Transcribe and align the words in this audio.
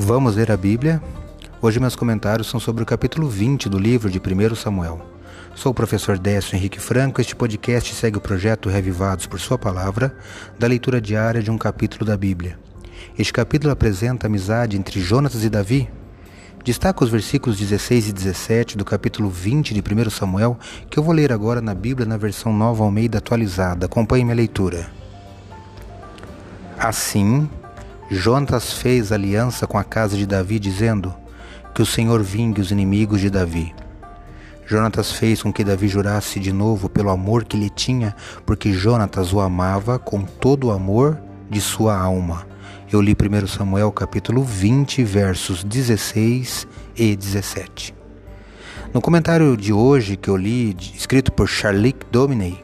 Vamos 0.00 0.36
ler 0.36 0.52
a 0.52 0.56
Bíblia? 0.56 1.02
Hoje 1.60 1.80
meus 1.80 1.96
comentários 1.96 2.46
são 2.46 2.60
sobre 2.60 2.84
o 2.84 2.86
capítulo 2.86 3.28
20 3.28 3.68
do 3.68 3.80
livro 3.80 4.08
de 4.08 4.20
1 4.20 4.54
Samuel. 4.54 5.04
Sou 5.56 5.72
o 5.72 5.74
professor 5.74 6.16
Décio 6.16 6.54
Henrique 6.54 6.78
Franco. 6.78 7.20
Este 7.20 7.34
podcast 7.34 7.92
segue 7.96 8.16
o 8.16 8.20
projeto 8.20 8.68
Revivados 8.68 9.26
por 9.26 9.40
Sua 9.40 9.58
Palavra, 9.58 10.16
da 10.56 10.68
leitura 10.68 11.00
diária 11.00 11.42
de 11.42 11.50
um 11.50 11.58
capítulo 11.58 12.04
da 12.04 12.16
Bíblia. 12.16 12.56
Este 13.18 13.32
capítulo 13.32 13.72
apresenta 13.72 14.24
a 14.24 14.28
amizade 14.28 14.76
entre 14.76 15.00
Jonatas 15.00 15.42
e 15.42 15.50
Davi. 15.50 15.90
Destaca 16.64 17.02
os 17.02 17.10
versículos 17.10 17.58
16 17.58 18.10
e 18.10 18.12
17 18.12 18.78
do 18.78 18.84
capítulo 18.84 19.28
20 19.28 19.74
de 19.74 19.80
1 19.80 20.10
Samuel, 20.10 20.56
que 20.88 20.96
eu 20.96 21.02
vou 21.02 21.12
ler 21.12 21.32
agora 21.32 21.60
na 21.60 21.74
Bíblia 21.74 22.06
na 22.06 22.16
versão 22.16 22.52
nova 22.52 22.84
Almeida 22.84 23.18
atualizada. 23.18 23.86
Acompanhe 23.86 24.22
minha 24.22 24.36
leitura. 24.36 24.92
Assim, 26.78 27.50
Jonatas 28.10 28.72
fez 28.72 29.12
aliança 29.12 29.66
com 29.66 29.76
a 29.76 29.84
casa 29.84 30.16
de 30.16 30.26
Davi, 30.26 30.58
dizendo: 30.58 31.14
Que 31.74 31.82
o 31.82 31.86
Senhor 31.86 32.22
vingue 32.22 32.58
os 32.58 32.70
inimigos 32.70 33.20
de 33.20 33.28
Davi. 33.28 33.74
Jonatas 34.66 35.12
fez 35.12 35.42
com 35.42 35.52
que 35.52 35.62
Davi 35.62 35.88
jurasse 35.88 36.40
de 36.40 36.50
novo 36.50 36.88
pelo 36.88 37.10
amor 37.10 37.44
que 37.44 37.56
lhe 37.56 37.68
tinha, 37.68 38.16
porque 38.46 38.72
Jonatas 38.72 39.34
o 39.34 39.40
amava 39.40 39.98
com 39.98 40.22
todo 40.22 40.68
o 40.68 40.70
amor 40.70 41.18
de 41.50 41.60
sua 41.60 41.98
alma. 41.98 42.46
Eu 42.90 43.02
li 43.02 43.14
1 43.14 43.46
Samuel 43.46 43.92
capítulo 43.92 44.42
20, 44.42 45.04
versos 45.04 45.62
16 45.62 46.66
e 46.96 47.14
17. 47.14 47.94
No 48.94 49.02
comentário 49.02 49.54
de 49.54 49.70
hoje 49.70 50.16
que 50.16 50.30
eu 50.30 50.36
li, 50.36 50.74
escrito 50.94 51.30
por 51.30 51.46
Charlique 51.46 52.06
Dominey, 52.10 52.58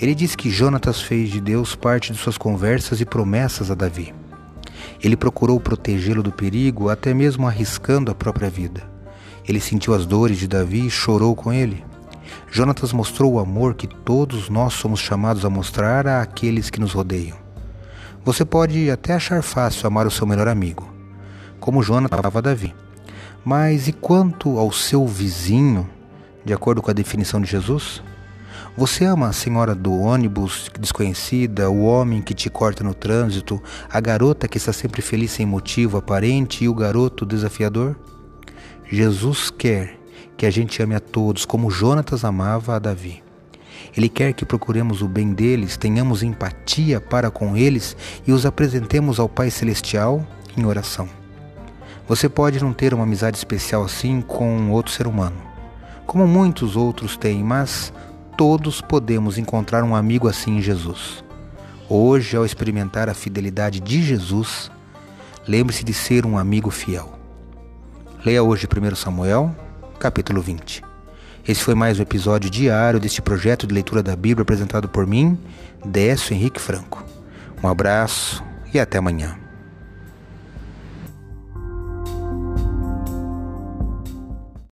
ele 0.00 0.14
diz 0.14 0.34
que 0.34 0.48
Jonatas 0.48 1.02
fez 1.02 1.28
de 1.28 1.42
Deus 1.42 1.74
parte 1.74 2.10
de 2.10 2.18
suas 2.18 2.38
conversas 2.38 3.02
e 3.02 3.04
promessas 3.04 3.70
a 3.70 3.74
Davi. 3.74 4.14
Ele 5.02 5.16
procurou 5.16 5.60
protegê-lo 5.60 6.22
do 6.22 6.32
perigo, 6.32 6.88
até 6.88 7.14
mesmo 7.14 7.46
arriscando 7.46 8.10
a 8.10 8.14
própria 8.14 8.50
vida. 8.50 8.82
Ele 9.46 9.60
sentiu 9.60 9.94
as 9.94 10.04
dores 10.04 10.38
de 10.38 10.48
Davi 10.48 10.86
e 10.86 10.90
chorou 10.90 11.34
com 11.34 11.52
ele. 11.52 11.84
Jonatas 12.50 12.92
mostrou 12.92 13.34
o 13.34 13.38
amor 13.38 13.74
que 13.74 13.86
todos 13.86 14.48
nós 14.48 14.74
somos 14.74 15.00
chamados 15.00 15.44
a 15.44 15.50
mostrar 15.50 16.06
a 16.06 16.20
aqueles 16.20 16.68
que 16.70 16.80
nos 16.80 16.92
rodeiam. 16.92 17.36
Você 18.24 18.44
pode 18.44 18.90
até 18.90 19.14
achar 19.14 19.42
fácil 19.42 19.86
amar 19.86 20.06
o 20.06 20.10
seu 20.10 20.26
melhor 20.26 20.48
amigo, 20.48 20.92
como 21.60 21.82
Jonatas 21.82 22.18
amava 22.18 22.42
Davi. 22.42 22.74
Mas 23.44 23.88
e 23.88 23.92
quanto 23.92 24.58
ao 24.58 24.70
seu 24.72 25.06
vizinho, 25.06 25.88
de 26.44 26.52
acordo 26.52 26.82
com 26.82 26.90
a 26.90 26.94
definição 26.94 27.40
de 27.40 27.50
Jesus? 27.50 28.02
Você 28.78 29.04
ama 29.04 29.26
a 29.26 29.32
senhora 29.32 29.74
do 29.74 29.92
ônibus 29.92 30.70
desconhecida, 30.78 31.68
o 31.68 31.82
homem 31.82 32.22
que 32.22 32.32
te 32.32 32.48
corta 32.48 32.84
no 32.84 32.94
trânsito, 32.94 33.60
a 33.90 33.98
garota 33.98 34.46
que 34.46 34.56
está 34.56 34.72
sempre 34.72 35.02
feliz 35.02 35.32
sem 35.32 35.44
motivo 35.44 35.96
aparente 35.96 36.62
e 36.62 36.68
o 36.68 36.74
garoto 36.74 37.26
desafiador? 37.26 37.96
Jesus 38.88 39.50
quer 39.50 39.98
que 40.36 40.46
a 40.46 40.50
gente 40.50 40.80
ame 40.80 40.94
a 40.94 41.00
todos 41.00 41.44
como 41.44 41.72
Jonatas 41.72 42.24
amava 42.24 42.76
a 42.76 42.78
Davi. 42.78 43.20
Ele 43.96 44.08
quer 44.08 44.32
que 44.32 44.46
procuremos 44.46 45.02
o 45.02 45.08
bem 45.08 45.32
deles, 45.32 45.76
tenhamos 45.76 46.22
empatia 46.22 47.00
para 47.00 47.32
com 47.32 47.56
eles 47.56 47.96
e 48.24 48.30
os 48.30 48.46
apresentemos 48.46 49.18
ao 49.18 49.28
Pai 49.28 49.50
Celestial 49.50 50.24
em 50.56 50.64
oração. 50.64 51.08
Você 52.06 52.28
pode 52.28 52.62
não 52.62 52.72
ter 52.72 52.94
uma 52.94 53.02
amizade 53.02 53.38
especial 53.38 53.82
assim 53.82 54.20
com 54.20 54.70
outro 54.70 54.92
ser 54.92 55.08
humano, 55.08 55.42
como 56.06 56.28
muitos 56.28 56.76
outros 56.76 57.16
têm, 57.16 57.42
mas 57.42 57.92
todos 58.38 58.80
podemos 58.80 59.36
encontrar 59.36 59.82
um 59.82 59.96
amigo 59.96 60.28
assim 60.28 60.58
em 60.58 60.62
Jesus. 60.62 61.24
Hoje, 61.88 62.36
ao 62.36 62.46
experimentar 62.46 63.08
a 63.08 63.14
fidelidade 63.14 63.80
de 63.80 64.00
Jesus, 64.00 64.70
lembre-se 65.44 65.82
de 65.82 65.92
ser 65.92 66.24
um 66.24 66.38
amigo 66.38 66.70
fiel. 66.70 67.18
Leia 68.24 68.40
hoje 68.40 68.68
1 68.68 68.94
Samuel, 68.94 69.52
capítulo 69.98 70.40
20. 70.40 70.84
Esse 71.48 71.64
foi 71.64 71.74
mais 71.74 71.98
um 71.98 72.02
episódio 72.02 72.48
diário 72.48 73.00
deste 73.00 73.20
projeto 73.20 73.66
de 73.66 73.74
leitura 73.74 74.04
da 74.04 74.14
Bíblia 74.14 74.42
apresentado 74.42 74.88
por 74.88 75.04
mim, 75.04 75.36
Décio 75.84 76.32
Henrique 76.32 76.60
Franco. 76.60 77.04
Um 77.60 77.66
abraço 77.66 78.40
e 78.72 78.78
até 78.78 78.98
amanhã. 78.98 79.47